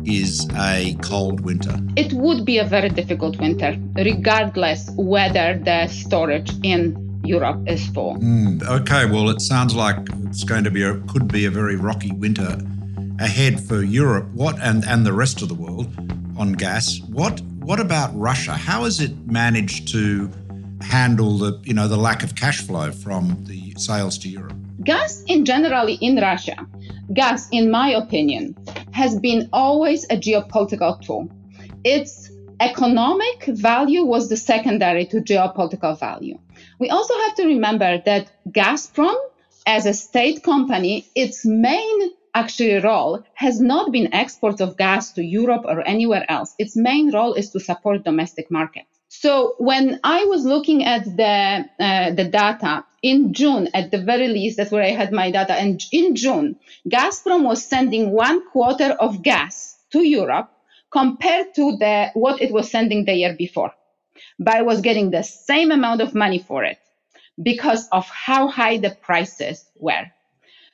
is 0.08 0.48
a 0.56 0.96
cold 1.02 1.40
winter? 1.40 1.76
It 1.96 2.12
would 2.14 2.44
be 2.44 2.58
a 2.58 2.64
very 2.64 2.88
difficult 2.88 3.38
winter, 3.38 3.76
regardless 3.94 4.90
whether 4.96 5.58
the 5.58 5.86
storage 5.88 6.52
in 6.62 7.07
Europe 7.28 7.60
is 7.66 7.86
for. 7.88 8.16
Mm, 8.16 8.62
okay, 8.80 9.04
well, 9.06 9.28
it 9.28 9.40
sounds 9.40 9.74
like 9.74 9.96
it's 10.24 10.44
going 10.44 10.64
to 10.64 10.70
be 10.70 10.82
a 10.82 10.94
could 11.12 11.28
be 11.28 11.44
a 11.44 11.50
very 11.50 11.76
rocky 11.76 12.12
winter 12.12 12.58
ahead 13.20 13.60
for 13.60 13.82
Europe. 13.82 14.26
What 14.32 14.58
and 14.60 14.84
and 14.84 15.04
the 15.04 15.12
rest 15.12 15.42
of 15.42 15.48
the 15.48 15.54
world? 15.54 15.88
on 16.38 16.52
gas. 16.52 17.00
What 17.00 17.40
what 17.60 17.80
about 17.80 18.16
Russia? 18.18 18.52
How 18.52 18.84
has 18.84 19.00
it 19.00 19.14
managed 19.26 19.88
to 19.88 20.30
handle 20.80 21.36
the 21.38 21.60
you 21.64 21.74
know 21.74 21.88
the 21.88 21.96
lack 21.96 22.22
of 22.22 22.34
cash 22.34 22.60
flow 22.62 22.92
from 22.92 23.44
the 23.44 23.74
sales 23.76 24.16
to 24.18 24.28
Europe? 24.28 24.54
Gas 24.84 25.22
in 25.26 25.44
generally 25.44 25.94
in 25.94 26.16
Russia, 26.16 26.56
gas 27.12 27.48
in 27.50 27.70
my 27.70 27.90
opinion 27.90 28.56
has 28.92 29.18
been 29.18 29.48
always 29.52 30.04
a 30.04 30.16
geopolitical 30.16 31.00
tool. 31.02 31.28
Its 31.84 32.30
economic 32.60 33.44
value 33.46 34.04
was 34.04 34.28
the 34.28 34.36
secondary 34.36 35.06
to 35.06 35.20
geopolitical 35.20 35.98
value. 35.98 36.38
We 36.78 36.90
also 36.90 37.14
have 37.24 37.34
to 37.36 37.46
remember 37.46 38.02
that 38.04 38.30
Gazprom 38.48 39.16
as 39.66 39.86
a 39.86 39.92
state 39.92 40.42
company, 40.42 41.06
its 41.14 41.44
main 41.44 42.10
actually 42.34 42.78
role 42.80 43.22
has 43.34 43.60
not 43.60 43.92
been 43.92 44.14
export 44.14 44.60
of 44.60 44.76
gas 44.76 45.12
to 45.12 45.22
Europe 45.22 45.64
or 45.66 45.86
anywhere 45.86 46.24
else. 46.28 46.54
Its 46.58 46.74
main 46.76 47.12
role 47.12 47.34
is 47.34 47.50
to 47.50 47.60
support 47.60 48.04
domestic 48.04 48.50
market. 48.50 48.84
So 49.08 49.54
when 49.58 50.00
I 50.04 50.24
was 50.24 50.44
looking 50.44 50.84
at 50.84 51.04
the 51.04 51.64
uh, 51.80 52.10
the 52.12 52.24
data 52.24 52.84
in 53.02 53.32
June, 53.32 53.68
at 53.74 53.90
the 53.90 53.98
very 53.98 54.28
least, 54.28 54.56
that's 54.56 54.70
where 54.70 54.82
I 54.82 54.90
had 54.90 55.12
my 55.12 55.30
data. 55.30 55.54
And 55.54 55.82
in 55.92 56.14
June, 56.14 56.56
Gazprom 56.88 57.44
was 57.44 57.64
sending 57.64 58.10
one 58.10 58.38
quarter 58.50 58.90
of 59.00 59.22
gas 59.22 59.76
to 59.92 60.00
Europe 60.06 60.50
compared 60.90 61.54
to 61.54 61.76
the 61.76 62.10
what 62.14 62.40
it 62.40 62.52
was 62.52 62.70
sending 62.70 63.04
the 63.04 63.14
year 63.14 63.34
before. 63.36 63.72
But 64.38 64.54
I 64.54 64.62
was 64.62 64.80
getting 64.80 65.10
the 65.10 65.22
same 65.22 65.70
amount 65.70 66.00
of 66.00 66.14
money 66.14 66.38
for 66.38 66.64
it 66.64 66.78
because 67.42 67.88
of 67.92 68.08
how 68.08 68.48
high 68.48 68.78
the 68.78 68.90
prices 68.90 69.64
were. 69.76 70.06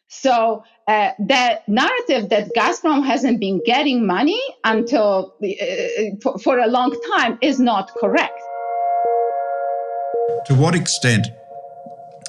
So 0.09 0.65
uh, 0.87 1.11
the 1.19 1.61
narrative 1.67 2.29
that 2.31 2.51
Gazprom 2.57 3.05
hasn't 3.05 3.41
been 3.41 3.61
getting 3.65 4.07
money 4.07 4.41
until 4.63 5.35
uh, 5.43 6.17
for, 6.23 6.39
for 6.39 6.59
a 6.59 6.69
long 6.69 6.95
time 7.17 7.39
is 7.43 7.59
not 7.59 7.91
correct. 7.97 8.39
To 10.47 10.55
what 10.55 10.75
extent, 10.75 11.27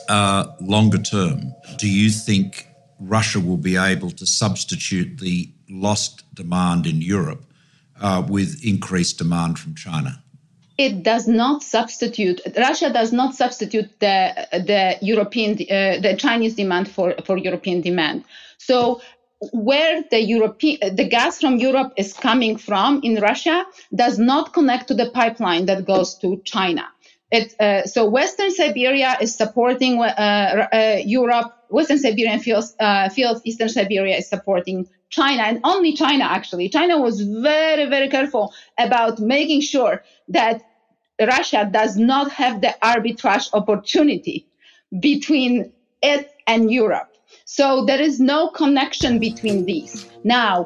uh, 0.09 0.45
longer 0.61 0.97
term, 0.97 1.53
do 1.77 1.89
you 1.89 2.09
think 2.09 2.67
Russia 2.99 3.39
will 3.39 3.57
be 3.57 3.75
able 3.77 4.11
to 4.11 4.25
substitute 4.25 5.19
the 5.19 5.49
lost 5.69 6.23
demand 6.33 6.85
in 6.85 7.01
Europe 7.01 7.45
uh, 8.01 8.23
with 8.27 8.63
increased 8.63 9.17
demand 9.17 9.59
from 9.59 9.75
China? 9.75 10.21
it 10.77 11.03
does 11.03 11.27
not 11.27 11.63
substitute 11.63 12.41
russia 12.57 12.91
does 12.91 13.13
not 13.13 13.33
substitute 13.33 13.89
the 13.99 14.47
the 14.51 14.97
european 15.01 15.53
uh, 15.53 15.99
the 16.01 16.15
chinese 16.17 16.55
demand 16.55 16.87
for 16.89 17.15
for 17.25 17.37
european 17.37 17.81
demand 17.81 18.23
so 18.57 19.01
where 19.53 20.03
the 20.11 20.19
european 20.19 20.95
the 20.95 21.07
gas 21.07 21.39
from 21.39 21.57
europe 21.57 21.93
is 21.97 22.13
coming 22.13 22.57
from 22.57 22.99
in 23.03 23.15
russia 23.21 23.65
does 23.93 24.19
not 24.19 24.53
connect 24.53 24.87
to 24.87 24.93
the 24.93 25.09
pipeline 25.11 25.65
that 25.65 25.85
goes 25.85 26.15
to 26.15 26.41
china 26.43 26.85
it, 27.31 27.59
uh, 27.59 27.85
so 27.85 28.07
Western 28.07 28.51
Siberia 28.51 29.17
is 29.19 29.35
supporting 29.35 29.99
uh, 29.99 30.05
uh, 30.71 31.01
Europe. 31.03 31.53
Western 31.69 31.97
Siberian 31.97 32.39
fields, 32.39 32.75
uh, 32.79 33.09
fields, 33.09 33.41
Eastern 33.43 33.67
Siberia 33.67 34.15
is 34.17 34.29
supporting 34.29 34.87
China, 35.09 35.43
and 35.43 35.61
only 35.63 35.93
China 35.93 36.25
actually. 36.25 36.69
China 36.69 36.99
was 36.99 37.21
very, 37.21 37.85
very 37.85 38.09
careful 38.09 38.53
about 38.77 39.19
making 39.19 39.61
sure 39.61 40.03
that 40.29 40.61
Russia 41.19 41.69
does 41.71 41.95
not 41.95 42.31
have 42.31 42.61
the 42.61 42.75
arbitrage 42.83 43.49
opportunity 43.53 44.47
between 44.99 45.71
it 46.01 46.31
and 46.47 46.71
Europe. 46.71 47.14
So 47.47 47.85
there 47.85 48.01
is 48.01 48.19
no 48.19 48.47
connection 48.47 49.19
between 49.19 49.65
these. 49.65 50.07
Now, 50.23 50.63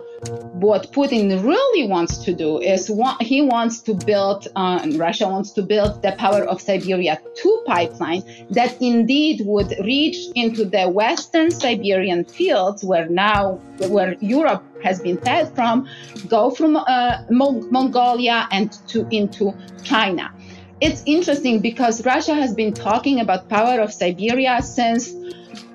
what 0.54 0.94
Putin 0.94 1.44
really 1.44 1.90
wants 1.90 2.20
to 2.20 2.34
do 2.34 2.58
is 2.60 2.90
he 3.20 3.42
wants 3.42 3.82
to 3.82 3.94
build, 3.94 4.48
uh, 4.56 4.88
Russia 4.96 5.28
wants 5.28 5.52
to 5.52 5.62
build 5.62 6.02
the 6.02 6.14
Power 6.14 6.46
of 6.46 6.62
Siberia 6.62 7.20
2 7.36 7.64
pipeline 7.68 8.24
that 8.52 8.82
indeed 8.82 9.42
would 9.46 9.76
reach 9.84 10.18
into 10.36 10.64
the 10.64 10.88
Western 10.88 11.52
Siberian 11.52 12.24
fields 12.24 12.82
where 12.82 13.10
now, 13.10 13.56
where 13.90 14.16
Europe 14.22 14.64
has 14.82 15.02
been 15.02 15.18
fed 15.18 15.54
from, 15.54 15.86
go 16.30 16.50
from 16.50 16.78
uh, 16.78 17.24
Mongolia 17.30 18.48
and 18.52 18.72
to 18.88 19.06
into 19.12 19.54
China. 19.84 20.32
It's 20.80 21.04
interesting 21.06 21.60
because 21.60 22.06
Russia 22.06 22.36
has 22.36 22.56
been 22.56 22.74
talking 22.74 23.20
about 23.20 23.50
Power 23.50 23.82
of 23.82 23.92
Siberia 23.92 24.62
since 24.62 25.14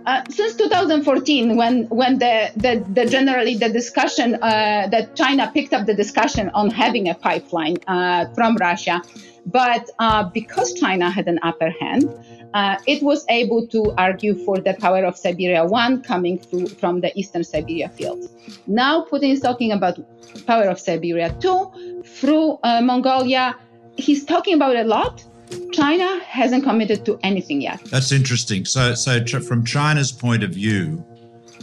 uh, 0.07 0.23
since 0.29 0.55
2014, 0.57 1.57
when 1.57 1.85
when 1.89 2.19
the, 2.19 2.51
the, 2.57 2.85
the 2.93 3.07
generally 3.07 3.57
the 3.57 3.71
discussion 3.71 4.35
uh, 4.35 4.87
that 4.91 5.17
China 5.17 5.51
picked 5.53 5.73
up 5.73 5.87
the 5.87 5.95
discussion 5.95 6.51
on 6.55 6.71
having 6.71 7.09
a 7.09 7.15
pipeline 7.15 7.77
uh, 7.87 8.27
from 8.35 8.57
Russia, 8.57 9.03
but 9.47 9.89
uh, 9.99 10.25
because 10.25 10.75
China 10.75 11.11
had 11.11 11.27
an 11.27 11.39
upper 11.43 11.71
hand, 11.81 12.05
uh, 12.53 12.77
it 12.87 13.03
was 13.03 13.25
able 13.29 13.67
to 13.69 13.95
argue 13.97 14.35
for 14.45 14.59
the 14.59 14.75
power 14.75 15.05
of 15.05 15.17
Siberia 15.17 15.65
one 15.65 16.03
coming 16.03 16.39
through 16.39 16.67
from 16.67 17.01
the 17.01 17.11
eastern 17.19 17.43
Siberia 17.43 17.89
fields. 17.89 18.29
Now 18.67 19.05
Putin 19.05 19.33
is 19.33 19.41
talking 19.41 19.73
about 19.73 19.99
power 20.47 20.65
of 20.65 20.79
Siberia 20.79 21.35
two 21.41 22.03
through 22.05 22.59
Mongolia. 22.63 23.57
He's 23.97 24.25
talking 24.25 24.55
about 24.55 24.77
a 24.77 24.85
lot, 24.85 25.25
China 25.75 26.21
hasn't 26.25 26.65
committed 26.65 27.05
to 27.07 27.19
anything 27.23 27.61
yet. 27.61 27.83
That's 27.87 28.13
interesting. 28.13 28.65
So, 28.65 28.95
so 28.95 29.25
from 29.41 29.65
China's 29.65 30.13
point 30.13 30.43
of 30.43 30.51
view, 30.51 31.05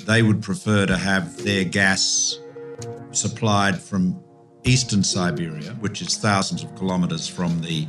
they 0.06 0.22
would 0.22 0.42
prefer 0.42 0.86
to 0.86 0.98
have 0.98 1.44
their 1.44 1.64
gas 1.64 2.40
supplied 3.12 3.80
from 3.80 4.22
eastern 4.64 5.04
Siberia, 5.04 5.72
which 5.80 6.02
is 6.02 6.18
thousands 6.18 6.64
of 6.64 6.76
kilometers 6.76 7.28
from 7.28 7.62
the 7.62 7.88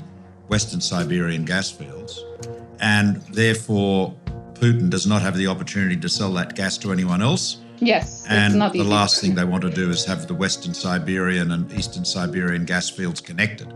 western 0.48 0.80
Siberian 0.80 1.44
gas 1.44 1.70
fields, 1.70 2.24
and 2.80 3.16
therefore 3.32 4.14
Putin 4.54 4.90
does 4.90 5.06
not 5.06 5.22
have 5.22 5.36
the 5.36 5.46
opportunity 5.46 5.96
to 5.96 6.08
sell 6.08 6.32
that 6.34 6.54
gas 6.54 6.78
to 6.78 6.92
anyone 6.92 7.22
else. 7.22 7.58
Yes, 7.78 8.24
and 8.28 8.60
the 8.60 8.70
easy. 8.74 8.82
last 8.84 9.20
thing 9.20 9.34
they 9.34 9.44
want 9.44 9.62
to 9.62 9.70
do 9.70 9.90
is 9.90 10.04
have 10.04 10.28
the 10.28 10.34
western 10.34 10.72
Siberian 10.72 11.50
and 11.50 11.70
eastern 11.72 12.04
Siberian 12.04 12.64
gas 12.64 12.88
fields 12.88 13.20
connected 13.20 13.72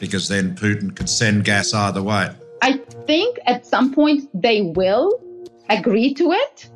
because 0.00 0.26
then 0.28 0.56
Putin 0.56 0.96
could 0.96 1.08
send 1.08 1.44
gas 1.44 1.72
either 1.72 2.02
way. 2.02 2.30
I 2.62 2.78
think 3.06 3.38
at 3.46 3.64
some 3.64 3.94
point 3.94 4.28
they 4.34 4.62
will 4.62 5.20
agree 5.68 6.12
to 6.14 6.32
it, 6.32 6.68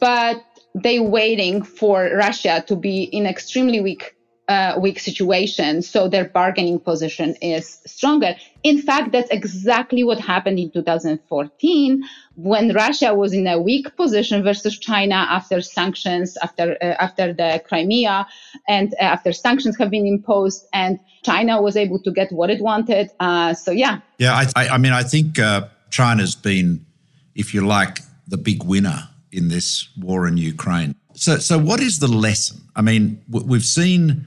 but 0.00 0.42
they're 0.74 1.02
waiting 1.02 1.62
for 1.62 2.10
Russia 2.16 2.64
to 2.66 2.74
be 2.74 3.04
in 3.04 3.26
extremely 3.26 3.80
weak 3.80 4.15
uh, 4.48 4.78
weak 4.80 5.00
situation, 5.00 5.82
so 5.82 6.08
their 6.08 6.24
bargaining 6.24 6.78
position 6.78 7.34
is 7.42 7.80
stronger. 7.84 8.36
In 8.62 8.80
fact, 8.80 9.10
that's 9.12 9.30
exactly 9.30 10.04
what 10.04 10.20
happened 10.20 10.58
in 10.58 10.70
2014 10.70 12.04
when 12.36 12.72
Russia 12.72 13.14
was 13.14 13.32
in 13.32 13.46
a 13.46 13.60
weak 13.60 13.96
position 13.96 14.42
versus 14.44 14.78
China 14.78 15.14
after 15.14 15.60
sanctions, 15.60 16.36
after 16.42 16.76
uh, 16.80 16.94
after 17.00 17.32
the 17.32 17.62
Crimea, 17.66 18.26
and 18.68 18.94
uh, 18.94 19.04
after 19.04 19.32
sanctions 19.32 19.76
have 19.78 19.90
been 19.90 20.06
imposed, 20.06 20.66
and 20.72 21.00
China 21.24 21.60
was 21.60 21.76
able 21.76 21.98
to 22.02 22.12
get 22.12 22.30
what 22.30 22.50
it 22.50 22.60
wanted. 22.60 23.10
Uh, 23.18 23.52
so 23.52 23.72
yeah, 23.72 24.00
yeah. 24.18 24.44
I, 24.54 24.68
I 24.68 24.78
mean, 24.78 24.92
I 24.92 25.02
think 25.02 25.38
uh, 25.38 25.68
China's 25.90 26.36
been, 26.36 26.86
if 27.34 27.52
you 27.52 27.66
like, 27.66 27.98
the 28.28 28.36
big 28.36 28.62
winner 28.62 29.08
in 29.32 29.48
this 29.48 29.88
war 29.98 30.26
in 30.26 30.36
Ukraine. 30.36 30.94
So, 31.14 31.38
so 31.38 31.58
what 31.58 31.80
is 31.80 31.98
the 31.98 32.08
lesson? 32.08 32.60
I 32.76 32.82
mean, 32.82 33.22
we've 33.28 33.64
seen 33.64 34.26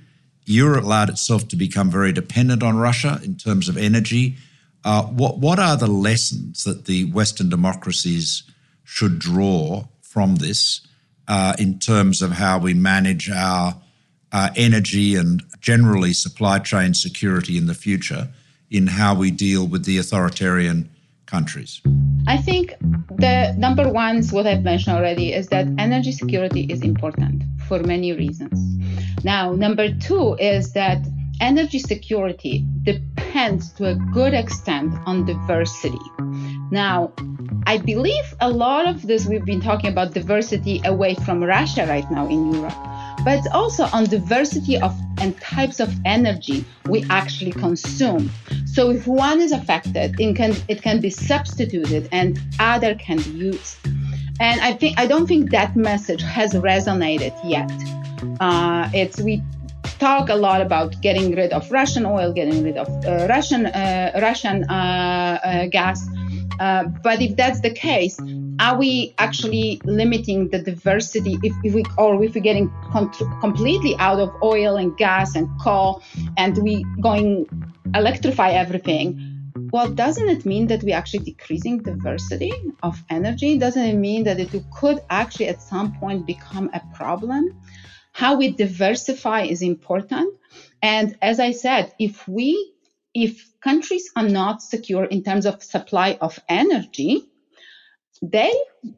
Europe 0.49 0.83
allowed 0.83 1.09
itself 1.09 1.47
to 1.49 1.55
become 1.55 1.91
very 1.91 2.11
dependent 2.11 2.63
on 2.63 2.77
Russia 2.77 3.19
in 3.23 3.35
terms 3.35 3.69
of 3.69 3.77
energy. 3.77 4.37
Uh, 4.83 5.03
what 5.03 5.37
what 5.37 5.59
are 5.59 5.77
the 5.77 5.87
lessons 5.87 6.63
that 6.63 6.85
the 6.85 7.05
Western 7.11 7.49
democracies 7.49 8.43
should 8.83 9.19
draw 9.19 9.85
from 10.01 10.37
this 10.37 10.81
uh, 11.27 11.53
in 11.59 11.77
terms 11.77 12.21
of 12.21 12.31
how 12.31 12.57
we 12.57 12.73
manage 12.73 13.29
our 13.29 13.75
uh, 14.31 14.49
energy 14.55 15.15
and 15.15 15.43
generally 15.59 16.13
supply 16.13 16.57
chain 16.57 16.93
security 16.93 17.57
in 17.57 17.67
the 17.67 17.75
future 17.75 18.29
in 18.71 18.87
how 18.87 19.13
we 19.13 19.29
deal 19.29 19.67
with 19.67 19.85
the 19.85 19.97
authoritarian 19.97 20.89
countries? 21.25 21.81
I 22.27 22.37
think 22.37 22.73
the 23.17 23.53
number 23.57 23.87
one 23.89 24.17
is 24.17 24.31
what 24.31 24.47
I've 24.47 24.63
mentioned 24.63 24.97
already 24.97 25.33
is 25.33 25.47
that 25.49 25.67
energy 25.77 26.11
security 26.11 26.61
is 26.61 26.81
important 26.81 27.43
for 27.67 27.79
many 27.83 28.13
reasons. 28.13 28.78
Now, 29.23 29.53
number 29.53 29.93
two 29.93 30.35
is 30.39 30.73
that 30.73 31.05
energy 31.41 31.79
security 31.79 32.65
depends 32.83 33.71
to 33.73 33.85
a 33.85 33.95
good 34.13 34.33
extent 34.33 34.93
on 35.05 35.25
diversity. 35.25 35.99
Now, 36.71 37.13
I 37.65 37.77
believe 37.77 38.35
a 38.39 38.49
lot 38.49 38.87
of 38.87 39.05
this 39.05 39.25
we've 39.25 39.45
been 39.45 39.61
talking 39.61 39.91
about 39.91 40.13
diversity 40.13 40.81
away 40.85 41.15
from 41.15 41.43
Russia 41.43 41.85
right 41.87 42.09
now 42.11 42.27
in 42.27 42.53
Europe, 42.53 42.73
but 43.23 43.41
also 43.51 43.85
on 43.93 44.05
diversity 44.05 44.77
of 44.77 44.95
and 45.19 45.39
types 45.41 45.79
of 45.79 45.93
energy 46.05 46.65
we 46.87 47.05
actually 47.09 47.51
consume. 47.51 48.31
So 48.65 48.91
if 48.91 49.05
one 49.05 49.41
is 49.41 49.51
affected, 49.51 50.19
it 50.19 50.35
can 50.35 50.55
it 50.67 50.81
can 50.81 51.01
be 51.01 51.09
substituted 51.09 52.07
and 52.11 52.39
other 52.59 52.95
can 52.95 53.17
be 53.17 53.31
used. 53.31 53.77
And 54.39 54.61
I 54.61 54.73
think 54.73 54.97
I 54.97 55.05
don't 55.05 55.27
think 55.27 55.51
that 55.51 55.75
message 55.75 56.21
has 56.21 56.53
resonated 56.53 57.33
yet. 57.43 57.69
Uh, 58.39 58.89
it's 58.93 59.19
we 59.21 59.41
talk 59.99 60.29
a 60.29 60.35
lot 60.35 60.61
about 60.61 61.01
getting 61.01 61.35
rid 61.35 61.51
of 61.51 61.69
Russian 61.71 62.05
oil, 62.05 62.33
getting 62.33 62.63
rid 62.63 62.77
of 62.77 62.87
uh, 63.05 63.27
Russian 63.27 63.65
uh, 63.65 64.11
Russian 64.21 64.63
uh, 64.69 65.39
uh, 65.43 65.65
gas. 65.67 66.07
But 66.57 67.21
if 67.21 67.35
that's 67.35 67.61
the 67.61 67.71
case, 67.71 68.19
are 68.59 68.77
we 68.77 69.13
actually 69.17 69.81
limiting 69.85 70.49
the 70.49 70.59
diversity 70.59 71.37
if, 71.43 71.53
if 71.63 71.73
we 71.73 71.83
or 71.97 72.21
if 72.23 72.35
we're 72.35 72.41
getting 72.41 72.69
completely 73.41 73.95
out 73.99 74.19
of 74.19 74.29
oil 74.43 74.75
and 74.75 74.95
gas 74.97 75.35
and 75.35 75.47
coal 75.61 76.01
and 76.37 76.57
we 76.57 76.85
going 77.01 77.47
electrify 77.95 78.51
everything? 78.51 79.25
Well, 79.71 79.89
doesn't 79.89 80.27
it 80.27 80.45
mean 80.45 80.67
that 80.67 80.83
we're 80.83 80.95
actually 80.95 81.25
decreasing 81.25 81.83
diversity 81.83 82.51
of 82.81 83.01
energy? 83.09 83.57
Doesn't 83.57 83.83
it 83.83 83.95
mean 83.95 84.23
that 84.23 84.39
it 84.39 84.49
could 84.71 84.99
actually 85.09 85.47
at 85.47 85.61
some 85.61 85.93
point 85.99 86.25
become 86.25 86.69
a 86.73 86.81
problem? 86.95 87.61
How 88.19 88.35
we 88.35 88.51
diversify 88.51 89.43
is 89.43 89.61
important. 89.61 90.33
And 90.81 91.17
as 91.21 91.39
I 91.39 91.51
said, 91.53 91.93
if 91.99 92.27
we 92.27 92.73
if 93.13 93.33
countries 93.61 94.11
are 94.17 94.27
not 94.27 94.61
secure 94.61 95.05
in 95.05 95.23
terms 95.23 95.45
of 95.45 95.63
supply 95.63 96.17
of 96.19 96.37
energy, 96.49 97.29
they 98.21 98.51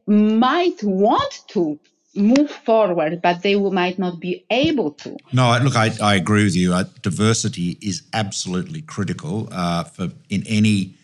might 0.07 0.81
want 0.81 1.33
to 1.49 1.79
move 2.15 2.49
forward, 2.49 3.21
but 3.21 3.43
they 3.43 3.55
might 3.55 3.99
not 3.99 4.19
be 4.19 4.43
able 4.49 4.89
to. 5.03 5.15
No, 5.31 5.55
look, 5.61 5.75
I, 5.75 5.91
I 6.01 6.15
agree 6.15 6.43
with 6.43 6.55
you. 6.55 6.73
Uh, 6.73 6.85
diversity 7.03 7.77
is 7.79 8.01
absolutely 8.13 8.81
critical 8.81 9.49
uh, 9.51 9.83
for 9.83 10.09
in 10.29 10.43
any 10.47 10.95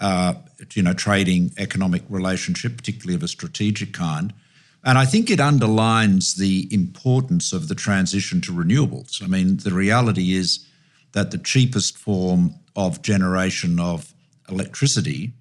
uh, 0.00 0.34
you 0.74 0.82
know 0.82 0.94
trading 0.94 1.52
economic 1.58 2.02
relationship, 2.08 2.76
particularly 2.76 3.14
of 3.14 3.22
a 3.22 3.28
strategic 3.28 3.92
kind. 3.92 4.34
And 4.84 4.98
I 4.98 5.04
think 5.04 5.30
it 5.30 5.40
underlines 5.40 6.34
the 6.34 6.68
importance 6.72 7.52
of 7.52 7.68
the 7.68 7.74
transition 7.74 8.40
to 8.42 8.52
renewables. 8.52 9.22
I 9.22 9.26
mean, 9.26 9.58
the 9.58 9.72
reality 9.72 10.34
is 10.34 10.66
that 11.12 11.30
the 11.30 11.38
cheapest 11.38 11.96
form 11.96 12.54
of 12.74 13.02
generation 13.02 13.78
of 13.78 14.12
electricity, 14.48 15.32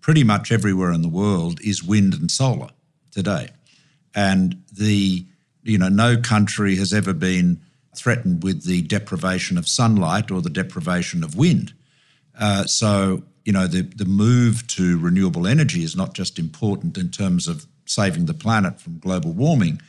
pretty 0.00 0.24
much 0.24 0.50
everywhere 0.50 0.92
in 0.92 1.02
the 1.02 1.08
world, 1.08 1.60
is 1.60 1.82
wind 1.82 2.14
and 2.14 2.30
solar 2.30 2.70
today 3.10 3.50
and 4.14 4.60
the 4.72 5.24
you 5.62 5.78
know 5.78 5.88
no 5.88 6.16
country 6.16 6.76
has 6.76 6.92
ever 6.92 7.12
been 7.12 7.60
threatened 7.96 8.42
with 8.42 8.64
the 8.64 8.82
deprivation 8.82 9.56
of 9.58 9.68
sunlight 9.68 10.30
or 10.30 10.40
the 10.40 10.50
deprivation 10.50 11.22
of 11.24 11.36
wind. 11.36 11.72
Uh, 12.38 12.64
so 12.64 13.22
you 13.44 13.52
know 13.52 13.66
the 13.66 13.82
the 13.82 14.04
move 14.04 14.66
to 14.66 14.98
renewable 14.98 15.46
energy 15.46 15.82
is 15.84 15.94
not 15.94 16.14
just 16.14 16.38
important 16.38 16.98
in 16.98 17.10
terms 17.10 17.46
of 17.46 17.66
saving 17.90 18.26
the 18.26 18.34
planet 18.34 18.80
from 18.80 18.98
global 18.98 19.32
warming, 19.32 19.80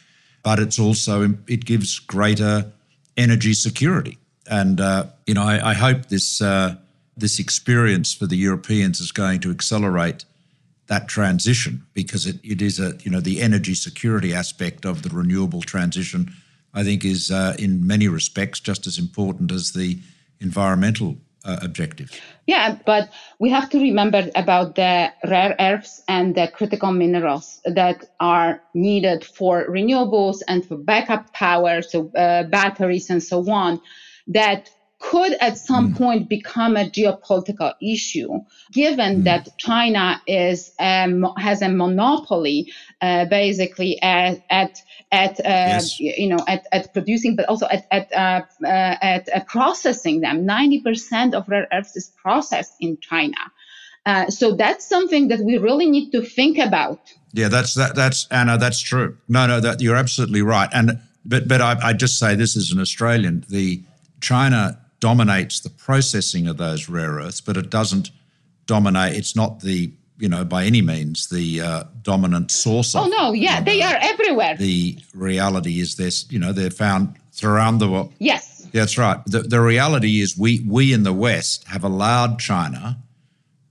but 0.43 0.59
it's 0.59 0.79
also 0.79 1.35
it 1.47 1.65
gives 1.65 1.99
greater 1.99 2.71
energy 3.17 3.53
security. 3.53 4.17
And 4.49 4.81
uh, 4.81 5.07
you 5.27 5.33
know 5.33 5.43
I, 5.43 5.71
I 5.71 5.73
hope 5.73 6.07
this 6.07 6.41
uh, 6.41 6.75
this 7.17 7.39
experience 7.39 8.13
for 8.13 8.25
the 8.25 8.37
Europeans 8.37 8.99
is 8.99 9.11
going 9.11 9.41
to 9.41 9.51
accelerate 9.51 10.25
that 10.87 11.07
transition 11.07 11.83
because 11.93 12.25
it, 12.25 12.39
it 12.43 12.61
is 12.61 12.79
a 12.79 12.97
you 13.01 13.11
know 13.11 13.21
the 13.21 13.41
energy 13.41 13.75
security 13.75 14.33
aspect 14.33 14.85
of 14.85 15.03
the 15.03 15.09
renewable 15.09 15.61
transition 15.61 16.33
I 16.73 16.83
think 16.83 17.03
is 17.03 17.31
uh, 17.31 17.55
in 17.59 17.85
many 17.85 18.07
respects 18.07 18.59
just 18.59 18.87
as 18.87 18.97
important 18.97 19.51
as 19.51 19.71
the 19.71 19.99
environmental 20.39 21.17
uh, 21.45 21.57
objective. 21.61 22.11
Yeah, 22.47 22.77
but 22.85 23.09
we 23.39 23.49
have 23.49 23.69
to 23.69 23.79
remember 23.79 24.29
about 24.35 24.75
the 24.75 25.11
rare 25.27 25.55
earths 25.59 26.01
and 26.07 26.35
the 26.35 26.47
critical 26.47 26.91
minerals 26.91 27.61
that 27.65 28.05
are 28.19 28.61
needed 28.73 29.23
for 29.23 29.65
renewables 29.69 30.41
and 30.47 30.65
for 30.65 30.77
backup 30.77 31.31
power, 31.33 31.81
so 31.81 32.11
uh, 32.17 32.43
batteries 32.43 33.09
and 33.09 33.21
so 33.21 33.49
on. 33.49 33.81
That 34.27 34.69
could 34.99 35.33
at 35.39 35.57
some 35.57 35.93
mm. 35.93 35.97
point 35.97 36.29
become 36.29 36.75
a 36.75 36.83
geopolitical 36.83 37.73
issue, 37.81 38.29
given 38.71 39.21
mm. 39.21 39.23
that 39.23 39.47
China 39.57 40.21
is 40.27 40.71
um, 40.77 41.25
has 41.37 41.61
a 41.61 41.69
monopoly, 41.69 42.71
uh, 43.01 43.25
basically 43.25 44.01
at 44.01 44.43
at 44.49 44.81
at 45.11 45.39
uh, 45.39 45.43
yes. 45.45 45.99
you 45.99 46.27
know 46.27 46.43
at, 46.47 46.67
at 46.71 46.93
producing, 46.93 47.35
but 47.35 47.45
also 47.47 47.65
at 47.67 47.87
at 47.91 48.11
uh, 48.13 48.41
uh 48.63 48.95
at 49.01 49.29
uh, 49.33 49.43
processing 49.45 50.19
them. 50.19 50.45
Ninety 50.45 50.81
percent 50.81 51.33
of 51.33 51.47
rare 51.47 51.67
earths 51.71 51.95
is 51.95 52.11
processed 52.21 52.75
in 52.81 52.97
China. 52.99 53.37
Uh, 54.05 54.29
so 54.29 54.55
that's 54.55 54.85
something 54.85 55.29
that 55.29 55.39
we 55.39 55.57
really 55.57 55.89
need 55.89 56.11
to 56.11 56.21
think 56.21 56.57
about. 56.57 56.99
Yeah, 57.33 57.47
that's 57.47 57.73
that. 57.75 57.95
That's 57.95 58.27
Anna. 58.31 58.57
That's 58.57 58.81
true. 58.81 59.17
No, 59.29 59.47
no, 59.47 59.61
that 59.61 59.81
you're 59.81 59.95
absolutely 59.95 60.41
right. 60.41 60.69
And 60.73 60.99
but 61.23 61.47
but 61.47 61.61
I, 61.61 61.77
I 61.81 61.93
just 61.93 62.19
say 62.19 62.35
this 62.35 62.57
as 62.57 62.71
an 62.71 62.81
Australian, 62.81 63.45
the 63.49 63.81
China 64.19 64.79
dominates 64.99 65.59
the 65.59 65.69
processing 65.69 66.47
of 66.47 66.57
those 66.57 66.89
rare 66.89 67.13
earths, 67.13 67.41
but 67.41 67.57
it 67.57 67.69
doesn't 67.69 68.11
dominate. 68.65 69.15
It's 69.15 69.35
not 69.35 69.61
the 69.61 69.91
you 70.17 70.27
know 70.27 70.43
by 70.43 70.65
any 70.65 70.81
means 70.81 71.27
the 71.29 71.61
uh, 71.61 71.83
dominant 72.01 72.51
source. 72.51 72.95
Oh 72.95 73.07
no, 73.07 73.31
yeah, 73.31 73.61
they 73.61 73.81
are 73.81 73.97
everywhere. 74.01 74.55
The 74.57 74.97
reality 75.13 75.79
is 75.79 75.95
this, 75.95 76.29
you 76.29 76.39
know, 76.39 76.51
they're 76.51 76.69
found 76.69 77.15
throughout 77.31 77.79
the 77.79 77.89
world. 77.89 78.13
Yes, 78.19 78.67
that's 78.73 78.97
right. 78.97 79.19
The, 79.25 79.41
the 79.41 79.61
reality 79.61 80.21
is 80.21 80.37
we 80.37 80.63
we 80.67 80.93
in 80.93 81.03
the 81.03 81.13
West 81.13 81.67
have 81.67 81.83
allowed 81.83 82.39
China 82.39 82.97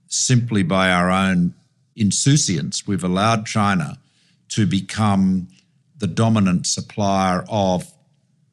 simply 0.08 0.62
by 0.62 0.90
our 0.90 1.10
own 1.10 1.54
insouciance. 1.94 2.86
We've 2.86 3.04
allowed 3.04 3.46
China 3.46 3.98
to 4.50 4.66
become 4.66 5.48
the 5.98 6.06
dominant 6.06 6.66
supplier 6.66 7.44
of 7.50 7.92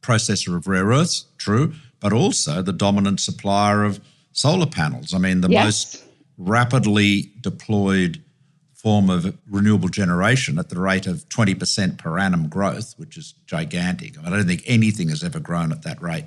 processor 0.01 0.57
of 0.57 0.67
rare 0.67 0.87
earths. 0.87 1.25
True 1.37 1.73
but 1.99 2.13
also 2.13 2.61
the 2.61 2.73
dominant 2.73 3.19
supplier 3.19 3.83
of 3.83 3.99
solar 4.31 4.65
panels. 4.65 5.13
I 5.13 5.17
mean, 5.17 5.41
the 5.41 5.49
yes. 5.49 5.65
most 5.65 6.03
rapidly 6.37 7.31
deployed 7.41 8.21
form 8.73 9.09
of 9.09 9.35
renewable 9.49 9.89
generation 9.89 10.59
at 10.59 10.69
the 10.69 10.79
rate 10.79 11.07
of 11.07 11.27
20% 11.29 11.97
per 11.97 12.19
annum 12.19 12.47
growth, 12.47 12.93
which 12.97 13.17
is 13.17 13.33
gigantic. 13.47 14.17
I, 14.17 14.21
mean, 14.21 14.33
I 14.33 14.37
don't 14.37 14.47
think 14.47 14.63
anything 14.65 15.09
has 15.09 15.23
ever 15.23 15.39
grown 15.39 15.71
at 15.71 15.81
that 15.83 16.01
rate 16.01 16.25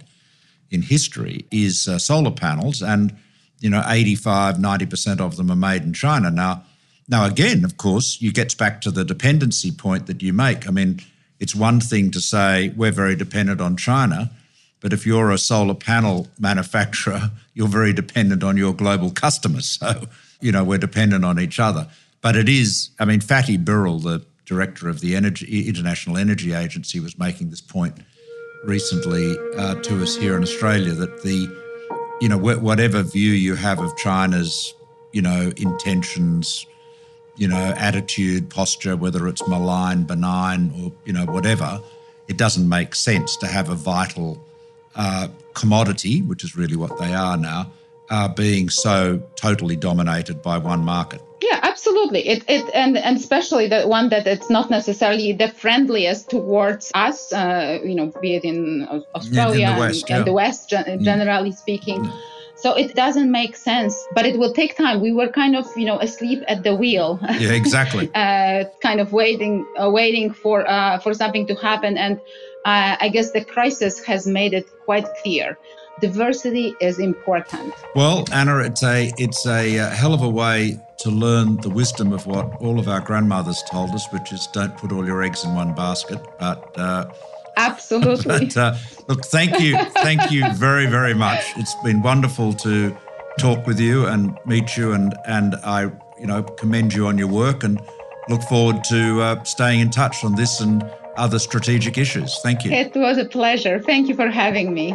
in 0.70 0.82
history, 0.82 1.46
is 1.50 1.86
uh, 1.86 1.98
solar 1.98 2.32
panels. 2.32 2.82
And, 2.82 3.16
you 3.60 3.70
know, 3.70 3.82
85, 3.86 4.56
90% 4.56 5.20
of 5.20 5.36
them 5.36 5.50
are 5.50 5.56
made 5.56 5.82
in 5.82 5.92
China. 5.92 6.30
Now, 6.30 6.64
now, 7.08 7.24
again, 7.24 7.64
of 7.64 7.76
course, 7.76 8.20
you 8.20 8.32
get 8.32 8.56
back 8.58 8.80
to 8.82 8.90
the 8.90 9.04
dependency 9.04 9.70
point 9.70 10.06
that 10.06 10.22
you 10.22 10.32
make. 10.32 10.68
I 10.68 10.70
mean, 10.70 11.00
it's 11.40 11.54
one 11.54 11.80
thing 11.80 12.10
to 12.10 12.20
say 12.20 12.70
we're 12.76 12.92
very 12.92 13.16
dependent 13.16 13.60
on 13.60 13.76
China, 13.76 14.30
but 14.80 14.92
if 14.92 15.06
you're 15.06 15.30
a 15.30 15.38
solar 15.38 15.74
panel 15.74 16.28
manufacturer, 16.38 17.30
you're 17.54 17.68
very 17.68 17.92
dependent 17.92 18.44
on 18.44 18.56
your 18.56 18.72
global 18.72 19.10
customers. 19.10 19.66
So, 19.66 20.04
you 20.40 20.52
know, 20.52 20.64
we're 20.64 20.78
dependent 20.78 21.24
on 21.24 21.40
each 21.40 21.58
other. 21.58 21.88
But 22.20 22.36
it 22.36 22.48
is, 22.48 22.90
I 22.98 23.04
mean, 23.04 23.20
Fatih 23.20 23.64
Birol, 23.64 24.02
the 24.02 24.24
director 24.46 24.88
of 24.88 25.00
the 25.00 25.16
Energy, 25.16 25.68
International 25.68 26.16
Energy 26.16 26.52
Agency, 26.52 27.00
was 27.00 27.18
making 27.18 27.50
this 27.50 27.60
point 27.60 27.94
recently 28.64 29.36
uh, 29.56 29.76
to 29.76 30.02
us 30.02 30.16
here 30.16 30.36
in 30.36 30.42
Australia 30.42 30.92
that 30.92 31.22
the, 31.22 31.48
you 32.20 32.28
know, 32.28 32.38
whatever 32.38 33.02
view 33.02 33.32
you 33.32 33.54
have 33.54 33.80
of 33.80 33.96
China's, 33.96 34.74
you 35.12 35.22
know, 35.22 35.52
intentions, 35.56 36.66
you 37.36 37.46
know, 37.46 37.74
attitude, 37.76 38.50
posture, 38.50 38.96
whether 38.96 39.28
it's 39.28 39.46
malign, 39.46 40.04
benign, 40.04 40.72
or, 40.80 40.92
you 41.04 41.12
know, 41.12 41.24
whatever, 41.26 41.80
it 42.26 42.36
doesn't 42.36 42.68
make 42.68 42.94
sense 42.94 43.36
to 43.36 43.46
have 43.46 43.68
a 43.70 43.74
vital 43.74 44.44
uh, 44.96 45.28
commodity, 45.54 46.22
which 46.22 46.44
is 46.44 46.56
really 46.56 46.76
what 46.76 46.98
they 46.98 47.14
are 47.14 47.36
now, 47.36 47.70
are 48.10 48.28
being 48.28 48.70
so 48.70 49.20
totally 49.36 49.76
dominated 49.76 50.42
by 50.42 50.58
one 50.58 50.84
market. 50.84 51.20
Yeah, 51.42 51.60
absolutely. 51.62 52.26
It, 52.26 52.44
it 52.48 52.64
and 52.74 52.96
and 52.96 53.16
especially 53.16 53.68
the 53.68 53.86
one 53.86 54.08
that 54.08 54.26
it's 54.26 54.50
not 54.50 54.70
necessarily 54.70 55.32
the 55.32 55.48
friendliest 55.48 56.30
towards 56.30 56.90
us. 56.94 57.32
Uh, 57.32 57.78
you 57.84 57.94
know, 57.94 58.12
be 58.20 58.34
it 58.34 58.44
in 58.44 58.88
Australia 59.14 59.68
in, 59.68 59.70
in 59.70 59.74
the 59.74 59.80
West, 59.80 60.04
and, 60.08 60.10
yeah. 60.10 60.16
and, 60.16 60.26
the 60.26 60.32
West, 60.32 60.70
mm. 60.70 61.02
generally 61.02 61.52
speaking. 61.52 62.04
Mm. 62.04 62.20
So 62.56 62.74
it 62.74 62.96
doesn't 62.96 63.30
make 63.30 63.54
sense, 63.54 63.94
but 64.16 64.26
it 64.26 64.36
will 64.36 64.52
take 64.52 64.76
time. 64.76 65.00
We 65.00 65.12
were 65.12 65.28
kind 65.28 65.54
of, 65.54 65.64
you 65.76 65.84
know, 65.84 66.00
asleep 66.00 66.42
at 66.48 66.64
the 66.64 66.74
wheel. 66.74 67.20
Yeah, 67.38 67.52
exactly. 67.52 68.10
uh, 68.16 68.64
kind 68.82 69.00
of 69.00 69.12
waiting, 69.12 69.64
uh, 69.80 69.90
waiting 69.90 70.32
for 70.32 70.68
uh, 70.68 70.98
for 70.98 71.14
something 71.14 71.46
to 71.46 71.54
happen, 71.54 71.96
and 71.96 72.20
uh, 72.68 72.96
I 73.00 73.08
guess 73.08 73.30
the 73.30 73.42
crisis 73.42 74.04
has 74.04 74.26
made 74.26 74.52
it 74.52 74.68
quite 74.84 75.06
clear. 75.22 75.56
Diversity 76.00 76.74
is 76.82 76.98
important. 76.98 77.72
Well, 77.94 78.26
Anna, 78.30 78.58
it's 78.58 78.82
a 78.82 79.10
it's 79.16 79.46
a 79.46 79.78
uh, 79.78 79.90
hell 79.90 80.12
of 80.12 80.22
a 80.22 80.28
way 80.28 80.78
to 80.98 81.10
learn 81.10 81.56
the 81.56 81.70
wisdom 81.70 82.12
of 82.12 82.26
what 82.26 82.44
all 82.60 82.78
of 82.78 82.86
our 82.86 83.00
grandmothers 83.00 83.62
told 83.70 83.90
us, 83.92 84.06
which 84.12 84.32
is 84.32 84.46
don't 84.48 84.76
put 84.76 84.92
all 84.92 85.06
your 85.06 85.22
eggs 85.22 85.44
in 85.44 85.54
one 85.54 85.74
basket. 85.74 86.20
But 86.38 86.78
uh, 86.78 87.10
absolutely. 87.56 88.38
But, 88.54 88.56
uh, 88.56 88.74
look, 89.08 89.24
thank 89.24 89.58
you, 89.60 89.78
thank 90.06 90.30
you 90.30 90.52
very 90.52 90.86
very 90.86 91.14
much. 91.14 91.42
It's 91.56 91.74
been 91.82 92.02
wonderful 92.02 92.52
to 92.66 92.94
talk 93.38 93.66
with 93.66 93.80
you 93.80 94.06
and 94.06 94.36
meet 94.44 94.76
you, 94.76 94.92
and 94.92 95.14
and 95.24 95.56
I 95.64 95.90
you 96.20 96.26
know 96.26 96.42
commend 96.42 96.92
you 96.92 97.06
on 97.06 97.16
your 97.16 97.28
work 97.28 97.64
and 97.64 97.80
look 98.28 98.42
forward 98.42 98.84
to 98.84 99.22
uh, 99.22 99.44
staying 99.44 99.80
in 99.80 99.88
touch 99.88 100.22
on 100.22 100.34
this 100.34 100.60
and 100.60 100.84
other 101.18 101.38
strategic 101.38 101.98
issues. 101.98 102.38
Thank 102.42 102.64
you. 102.64 102.70
It 102.72 102.94
was 102.94 103.18
a 103.18 103.24
pleasure. 103.24 103.78
Thank 103.78 104.08
you 104.08 104.14
for 104.14 104.28
having 104.28 104.72
me. 104.72 104.92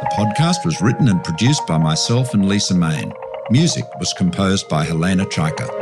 The 0.00 0.08
podcast 0.16 0.64
was 0.64 0.80
written 0.80 1.08
and 1.08 1.22
produced 1.22 1.66
by 1.66 1.78
myself 1.78 2.34
and 2.34 2.48
Lisa 2.48 2.74
Main. 2.74 3.12
Music 3.50 3.84
was 3.98 4.12
composed 4.12 4.68
by 4.68 4.84
Helena 4.84 5.24
Chaika. 5.24 5.77